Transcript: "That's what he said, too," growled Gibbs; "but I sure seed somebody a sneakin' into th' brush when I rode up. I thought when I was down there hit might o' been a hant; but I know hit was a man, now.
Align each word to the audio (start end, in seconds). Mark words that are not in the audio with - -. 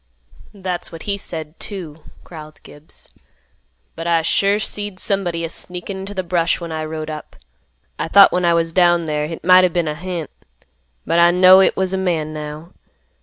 "That's 0.55 0.91
what 0.91 1.03
he 1.03 1.15
said, 1.15 1.59
too," 1.59 2.01
growled 2.23 2.59
Gibbs; 2.63 3.07
"but 3.95 4.07
I 4.07 4.23
sure 4.23 4.57
seed 4.57 4.99
somebody 4.99 5.45
a 5.45 5.49
sneakin' 5.49 5.97
into 5.99 6.15
th' 6.15 6.27
brush 6.27 6.59
when 6.59 6.71
I 6.71 6.85
rode 6.85 7.11
up. 7.11 7.35
I 7.99 8.07
thought 8.07 8.31
when 8.31 8.43
I 8.43 8.55
was 8.55 8.73
down 8.73 9.05
there 9.05 9.27
hit 9.27 9.43
might 9.43 9.63
o' 9.63 9.69
been 9.69 9.87
a 9.87 9.93
hant; 9.93 10.31
but 11.05 11.19
I 11.19 11.29
know 11.29 11.59
hit 11.59 11.77
was 11.77 11.93
a 11.93 11.99
man, 11.99 12.33
now. 12.33 12.73